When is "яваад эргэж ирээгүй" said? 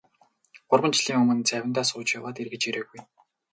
2.17-3.01